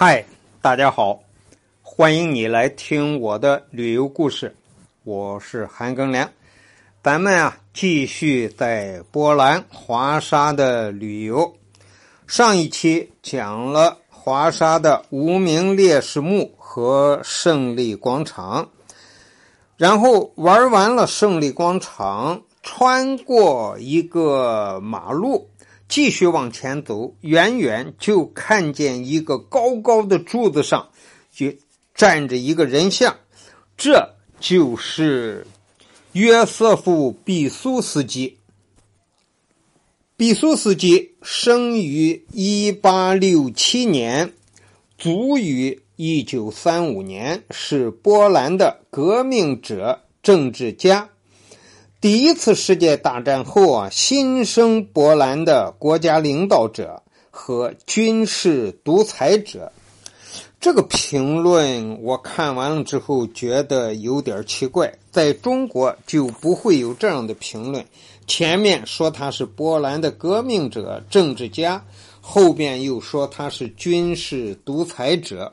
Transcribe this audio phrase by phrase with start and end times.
[0.00, 0.24] 嗨，
[0.62, 1.18] 大家好，
[1.82, 4.54] 欢迎你来听我的旅游故事，
[5.02, 6.30] 我是韩庚良。
[7.02, 11.52] 咱们啊，继续在波兰华沙的旅游。
[12.28, 18.68] 上一期讲了华沙的无名烈士墓和胜利广场，
[19.76, 25.48] 然后玩完了胜利广场，穿过一个马路。
[25.88, 30.90] 继续往前走，远远就看见一个高高的柱子上，
[31.32, 31.52] 就
[31.94, 33.16] 站着一个人像，
[33.76, 35.46] 这就是
[36.12, 38.38] 约瑟夫·毕苏斯基。
[40.16, 44.34] 毕苏斯基生于一八六七年，
[44.98, 51.08] 卒于一九三五年，是波兰的革命者、政治家。
[52.00, 59.72] 第一次世界大战后啊，新生波兰的国家领导者和军事独裁者，
[60.60, 64.96] 这个评论我看完了之后觉得有点奇怪。
[65.10, 67.84] 在中国就不会有这样的评论，
[68.28, 71.84] 前面说他是波兰的革命者、政治家，
[72.20, 75.52] 后边又说他是军事独裁者，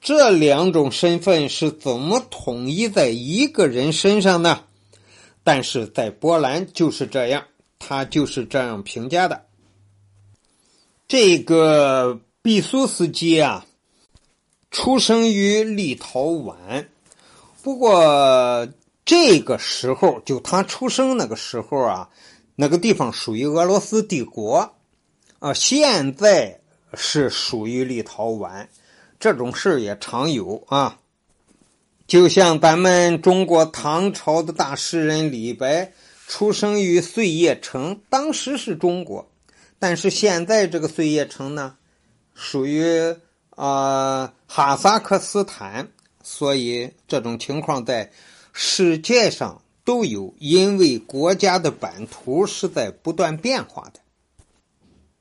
[0.00, 4.62] 这两种身份是怎么统一在一个人身上呢？
[5.44, 7.44] 但是在波兰就是这样，
[7.78, 9.44] 他就是这样评价的。
[11.08, 13.66] 这个毕苏斯基啊，
[14.70, 16.86] 出生于立陶宛，
[17.62, 18.66] 不过
[19.04, 22.08] 这个时候就他出生那个时候啊，
[22.54, 24.74] 那个地方属于俄罗斯帝国
[25.40, 26.60] 啊，现在
[26.94, 28.66] 是属于立陶宛，
[29.18, 30.98] 这种事也常有啊。
[32.12, 35.94] 就像咱们中国唐朝的大诗人李白
[36.26, 39.30] 出生于碎叶城，当时是中国，
[39.78, 41.74] 但是现在这个碎叶城呢，
[42.34, 42.84] 属于
[43.48, 45.88] 啊哈萨克斯坦，
[46.22, 48.12] 所以这种情况在
[48.52, 54.00] 世界上都有，因为国家的版图是在不断变化的。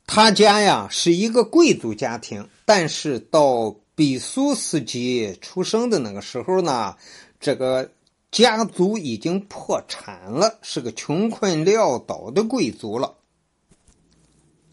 [0.06, 3.78] 他家呀是一个贵族家庭，但是到。
[4.02, 6.96] 比苏斯基出生的那个时候呢，
[7.40, 7.92] 这个
[8.32, 13.14] 家族已经破产了，是个穷困潦倒的贵族了。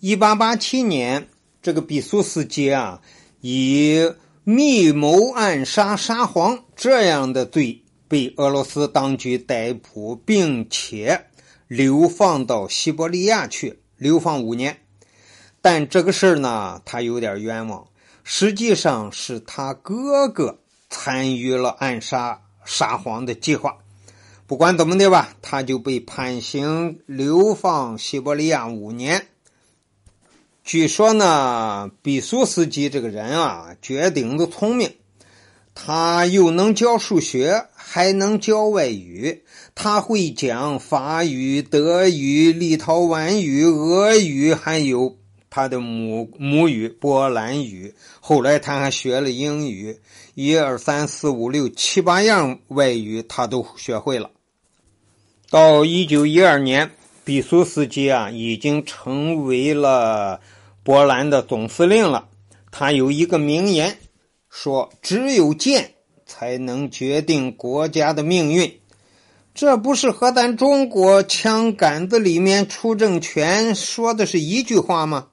[0.00, 1.28] 一八八七年，
[1.60, 3.02] 这个比苏斯基啊，
[3.42, 4.10] 以
[4.44, 11.26] 密谋暗杀沙皇这样的罪被俄罗斯当局逮捕，并且
[11.66, 14.78] 流放到西伯利亚去流放五年。
[15.60, 17.86] 但这个事儿呢，他有点冤枉。
[18.30, 20.58] 实际上是他哥哥
[20.90, 23.78] 参与了暗杀沙皇的计划。
[24.46, 29.28] 不管怎么的吧，他就被判刑，流放西伯利亚五年。
[30.62, 34.92] 据说呢，比苏斯基这个人啊，绝顶的聪明，
[35.74, 39.42] 他又能教数学，还能教外语，
[39.74, 45.16] 他会讲法语、德语、立陶宛语、俄语，还有。
[45.50, 49.98] 他的母母语波兰语，后来他还学了英语，
[50.34, 54.30] 一二三四五六七八样外语他都学会了。
[55.50, 56.90] 到一九一二年，
[57.24, 60.40] 毕苏斯基啊已经成为了
[60.82, 62.28] 波兰的总司令了。
[62.70, 63.98] 他有一个名言，
[64.50, 65.94] 说：“只有剑
[66.26, 68.78] 才能决定国家的命运。”
[69.54, 75.28] 这不是和咱中国枪杆子里面出政权说的是一句话吗？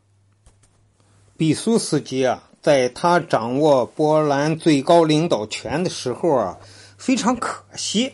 [1.37, 6.57] 毕苏斯基啊，在他掌握波兰最高领导权的时候啊，
[6.97, 8.13] 非常可惜，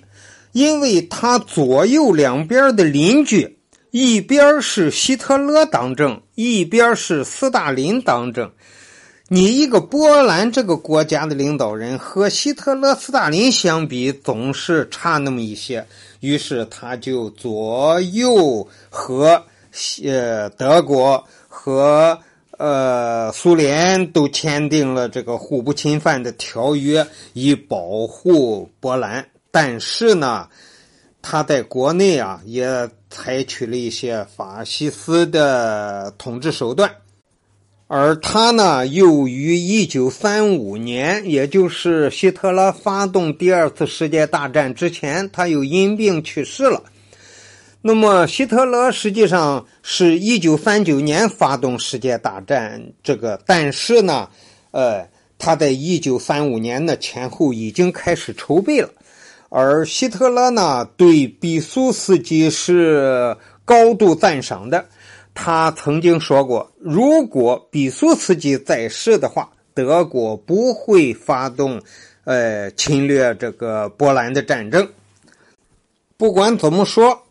[0.54, 3.60] 因为他左右两边的邻居，
[3.92, 8.52] 一边是希特勒当政，一边是斯大林当政。
[9.28, 15.86] 你一个波兰这个国家的领导人和希特勒、斯大林相比，总是差那么一些，
[16.22, 19.44] 于是他就左右和
[20.04, 22.18] 呃德国和。
[22.62, 27.04] 呃，苏联都签订了这个互不侵犯的条约，
[27.34, 29.26] 以保护波兰。
[29.50, 30.48] 但是呢，
[31.24, 36.92] 他在国内啊也采取了一些法西斯的统治手段。
[37.88, 46.84] 而他呢，又于一九三五年，也就是希特勒发动第二次世界大战之前，他又因病去世了。
[47.84, 54.30] 那么，希特勒实际上是一九三九年发动世界大战，这个，但是呢，
[54.70, 58.90] 呃，他在一九三五年的前后已经开始筹备了。
[59.50, 63.36] 而希特勒呢，对毕苏斯基是
[63.66, 64.86] 高度赞赏的。
[65.34, 71.82] 他曾经说过，如果毕苏斯基在世的话，德国不会发动
[72.26, 74.88] 呃侵略这个波兰的战争。
[76.16, 77.24] 不管怎么说，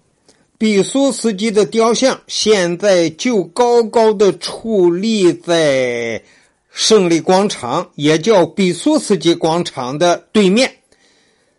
[0.61, 6.23] 比苏斯基的雕像现在就高高的矗立在
[6.71, 10.71] 胜利广场，也叫比苏斯基广场的对面。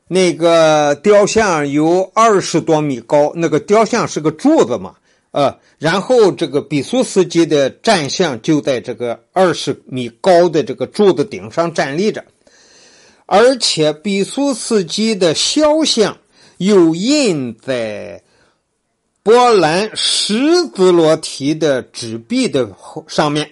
[0.07, 4.94] 那个雕像有二十多米高，那个雕像是个柱子嘛，
[5.31, 12.24] 呃，然后这个比苏斯基的站像就在这个二十米高的这个柱子顶上站立着，
[13.25, 16.19] 而且比苏斯基的肖像
[16.57, 18.21] 又印在
[19.23, 22.69] 波兰十字罗提的纸币的
[23.07, 23.51] 上面，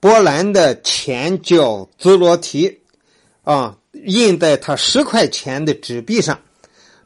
[0.00, 2.80] 波兰的钱叫兹罗提，
[3.44, 3.76] 啊。
[4.04, 6.38] 印在他十块钱的纸币上，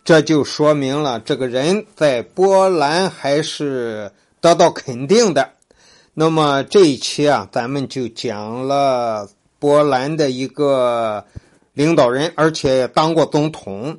[0.04, 5.52] 这就说明了这个人在波兰还是得到肯定的。
[6.12, 9.28] 那么这一期啊，咱们就讲了
[9.58, 11.24] 波兰的一个
[11.72, 13.98] 领导人，而且也当过总统，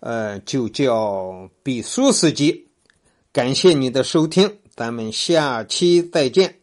[0.00, 2.65] 呃，就叫比苏斯基。
[3.36, 6.54] 感谢你的收听，咱们下期再见。